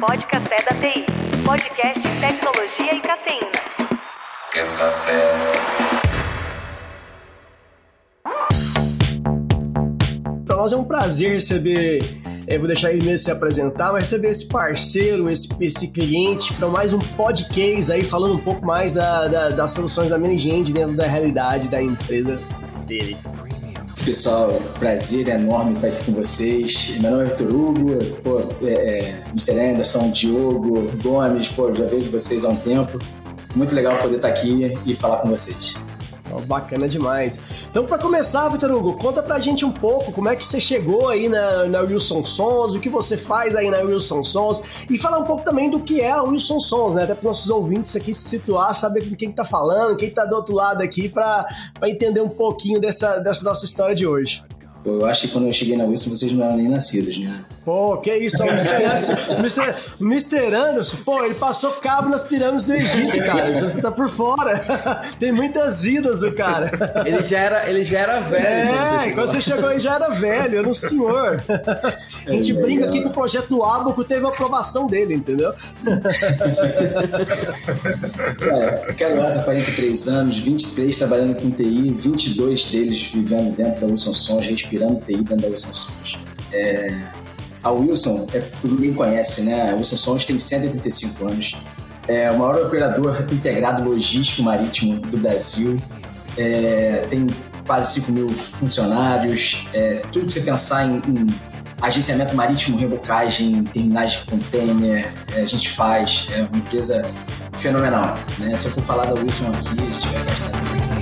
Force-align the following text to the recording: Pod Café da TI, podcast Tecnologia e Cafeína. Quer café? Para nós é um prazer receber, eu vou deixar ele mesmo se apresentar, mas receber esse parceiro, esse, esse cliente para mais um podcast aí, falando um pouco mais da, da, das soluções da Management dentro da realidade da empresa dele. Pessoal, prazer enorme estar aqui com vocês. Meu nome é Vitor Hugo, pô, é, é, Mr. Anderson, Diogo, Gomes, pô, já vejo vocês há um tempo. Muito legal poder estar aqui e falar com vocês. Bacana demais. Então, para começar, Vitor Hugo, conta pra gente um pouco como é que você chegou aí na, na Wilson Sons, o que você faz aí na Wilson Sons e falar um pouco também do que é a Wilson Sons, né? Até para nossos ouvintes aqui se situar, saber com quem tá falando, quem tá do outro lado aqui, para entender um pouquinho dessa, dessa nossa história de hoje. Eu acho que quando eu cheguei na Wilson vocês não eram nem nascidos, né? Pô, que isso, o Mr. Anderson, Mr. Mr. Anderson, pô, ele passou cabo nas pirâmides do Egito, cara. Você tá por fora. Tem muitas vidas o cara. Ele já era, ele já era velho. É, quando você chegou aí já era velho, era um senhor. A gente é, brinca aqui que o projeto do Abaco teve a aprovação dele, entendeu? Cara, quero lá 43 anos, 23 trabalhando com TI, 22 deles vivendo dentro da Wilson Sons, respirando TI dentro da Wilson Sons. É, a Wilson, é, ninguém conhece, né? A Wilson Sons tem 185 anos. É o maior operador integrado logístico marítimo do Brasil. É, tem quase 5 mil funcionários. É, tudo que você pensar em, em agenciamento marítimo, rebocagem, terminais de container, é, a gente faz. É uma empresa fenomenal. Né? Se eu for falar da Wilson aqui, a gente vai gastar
Pod 0.00 0.26
Café 0.28 0.56
da 0.64 0.74
TI, 0.78 1.04
podcast 1.44 2.00
Tecnologia 2.20 2.94
e 2.94 3.00
Cafeína. 3.02 3.50
Quer 4.50 4.66
café? 4.74 5.32
Para 10.46 10.56
nós 10.56 10.72
é 10.72 10.76
um 10.78 10.84
prazer 10.84 11.32
receber, 11.32 11.98
eu 12.48 12.58
vou 12.60 12.66
deixar 12.66 12.94
ele 12.94 13.04
mesmo 13.04 13.18
se 13.18 13.30
apresentar, 13.30 13.92
mas 13.92 14.04
receber 14.04 14.30
esse 14.30 14.48
parceiro, 14.48 15.28
esse, 15.28 15.46
esse 15.60 15.88
cliente 15.88 16.54
para 16.54 16.68
mais 16.68 16.94
um 16.94 16.98
podcast 16.98 17.92
aí, 17.92 18.02
falando 18.02 18.36
um 18.36 18.38
pouco 18.38 18.64
mais 18.64 18.94
da, 18.94 19.28
da, 19.28 19.50
das 19.50 19.72
soluções 19.72 20.08
da 20.08 20.16
Management 20.16 20.72
dentro 20.72 20.96
da 20.96 21.06
realidade 21.06 21.68
da 21.68 21.82
empresa 21.82 22.40
dele. 22.86 23.18
Pessoal, 24.04 24.50
prazer 24.78 25.28
enorme 25.28 25.74
estar 25.74 25.88
aqui 25.88 26.06
com 26.06 26.12
vocês. 26.12 26.96
Meu 27.00 27.10
nome 27.10 27.24
é 27.24 27.26
Vitor 27.26 27.54
Hugo, 27.54 28.04
pô, 28.22 28.40
é, 28.66 28.72
é, 28.72 29.24
Mr. 29.28 29.52
Anderson, 29.60 30.10
Diogo, 30.10 30.90
Gomes, 31.02 31.48
pô, 31.48 31.72
já 31.74 31.84
vejo 31.84 32.10
vocês 32.10 32.44
há 32.44 32.48
um 32.48 32.56
tempo. 32.56 32.98
Muito 33.54 33.74
legal 33.74 33.98
poder 33.98 34.16
estar 34.16 34.28
aqui 34.28 34.74
e 34.86 34.94
falar 34.94 35.18
com 35.18 35.28
vocês. 35.28 35.74
Bacana 36.46 36.88
demais. 36.88 37.40
Então, 37.70 37.84
para 37.84 37.98
começar, 37.98 38.48
Vitor 38.48 38.70
Hugo, 38.72 38.96
conta 38.96 39.22
pra 39.22 39.38
gente 39.38 39.64
um 39.64 39.72
pouco 39.72 40.12
como 40.12 40.28
é 40.28 40.36
que 40.36 40.44
você 40.44 40.60
chegou 40.60 41.08
aí 41.08 41.28
na, 41.28 41.64
na 41.64 41.80
Wilson 41.80 42.24
Sons, 42.24 42.74
o 42.74 42.80
que 42.80 42.88
você 42.88 43.16
faz 43.16 43.56
aí 43.56 43.70
na 43.70 43.78
Wilson 43.78 44.22
Sons 44.22 44.62
e 44.88 44.98
falar 44.98 45.18
um 45.18 45.24
pouco 45.24 45.42
também 45.42 45.70
do 45.70 45.80
que 45.80 46.00
é 46.00 46.10
a 46.10 46.22
Wilson 46.22 46.60
Sons, 46.60 46.94
né? 46.94 47.04
Até 47.04 47.14
para 47.14 47.28
nossos 47.28 47.50
ouvintes 47.50 47.94
aqui 47.96 48.14
se 48.14 48.28
situar, 48.28 48.74
saber 48.74 49.08
com 49.08 49.16
quem 49.16 49.32
tá 49.32 49.44
falando, 49.44 49.96
quem 49.96 50.10
tá 50.10 50.24
do 50.24 50.36
outro 50.36 50.54
lado 50.54 50.82
aqui, 50.82 51.08
para 51.08 51.46
entender 51.84 52.20
um 52.20 52.28
pouquinho 52.28 52.80
dessa, 52.80 53.18
dessa 53.18 53.44
nossa 53.44 53.64
história 53.64 53.94
de 53.94 54.06
hoje. 54.06 54.42
Eu 54.84 55.04
acho 55.06 55.22
que 55.22 55.28
quando 55.28 55.46
eu 55.46 55.52
cheguei 55.52 55.76
na 55.76 55.84
Wilson 55.84 56.10
vocês 56.10 56.32
não 56.32 56.44
eram 56.44 56.56
nem 56.56 56.68
nascidos, 56.68 57.18
né? 57.18 57.44
Pô, 57.64 57.98
que 57.98 58.10
isso, 58.14 58.42
o 58.42 58.48
Mr. 58.48 58.84
Anderson, 58.84 59.12
Mr. 59.38 59.74
Mr. 60.00 60.54
Anderson, 60.54 60.96
pô, 61.04 61.22
ele 61.24 61.34
passou 61.34 61.72
cabo 61.72 62.08
nas 62.08 62.24
pirâmides 62.24 62.64
do 62.64 62.74
Egito, 62.74 63.18
cara. 63.18 63.52
Você 63.52 63.80
tá 63.80 63.92
por 63.92 64.08
fora. 64.08 64.58
Tem 65.20 65.30
muitas 65.30 65.82
vidas 65.82 66.22
o 66.22 66.32
cara. 66.32 66.70
Ele 67.04 67.22
já 67.22 67.38
era, 67.38 67.68
ele 67.68 67.84
já 67.84 67.98
era 67.98 68.20
velho. 68.20 68.70
É, 68.70 69.10
quando 69.12 69.32
você 69.32 69.40
chegou 69.40 69.68
aí 69.68 69.78
já 69.78 69.96
era 69.96 70.08
velho, 70.08 70.58
era 70.58 70.68
um 70.68 70.74
senhor. 70.74 71.42
A 72.26 72.32
gente 72.32 72.52
é, 72.52 72.54
brinca 72.54 72.86
aqui 72.86 73.00
que 73.00 73.08
o 73.08 73.12
projeto 73.12 73.48
do 73.48 73.62
Abaco 73.62 74.02
teve 74.04 74.24
a 74.24 74.28
aprovação 74.28 74.86
dele, 74.86 75.14
entendeu? 75.14 75.52
Cara, 78.38 78.94
quero 78.94 79.18
lá 79.18 79.42
43 79.42 80.08
anos, 80.08 80.38
23 80.38 80.96
trabalhando 80.96 81.34
com 81.34 81.50
TI, 81.50 81.94
22 81.96 82.68
deles 82.70 83.02
vivendo 83.02 83.54
dentro 83.54 83.80
da 83.80 83.86
Wilson 83.86 84.14
Sons, 84.14 84.46
respirando 84.70 85.00
TI 85.00 85.16
dentro 85.16 85.36
da 85.36 85.48
Wilson 85.48 85.74
Sons. 85.74 86.18
É, 86.52 86.96
a 87.62 87.70
Wilson, 87.70 88.26
é, 88.32 88.42
ninguém 88.64 88.94
conhece, 88.94 89.42
né? 89.42 89.70
A 89.70 89.74
Wilson 89.74 89.96
Sons 89.96 90.26
tem 90.26 90.38
185 90.38 91.26
anos. 91.26 91.60
É 92.08 92.30
o 92.30 92.38
maior 92.38 92.66
operador 92.66 93.24
integrado 93.30 93.88
logístico 93.88 94.42
marítimo 94.42 95.00
do 95.00 95.18
Brasil. 95.18 95.80
É, 96.36 97.06
tem 97.10 97.26
quase 97.66 98.00
5 98.00 98.12
mil 98.12 98.28
funcionários. 98.28 99.66
É, 99.74 99.94
tudo 100.12 100.26
que 100.26 100.32
você 100.32 100.40
pensar 100.40 100.86
em, 100.86 100.96
em 100.96 101.26
agenciamento 101.82 102.34
marítimo, 102.34 102.78
rebocagem, 102.78 103.64
terminais 103.64 104.12
de 104.12 104.18
container, 104.24 105.12
é, 105.34 105.42
a 105.42 105.46
gente 105.46 105.68
faz. 105.70 106.28
É 106.32 106.42
uma 106.42 106.56
empresa 106.56 107.02
fenomenal. 107.58 108.14
Né? 108.38 108.56
Se 108.56 108.66
eu 108.66 108.72
for 108.72 108.82
falar 108.84 109.04
da 109.04 109.20
Wilson 109.20 109.48
aqui, 109.48 109.86
a 109.86 109.90
gente 109.90 110.08
vai 110.08 110.24
gastar 110.24 110.99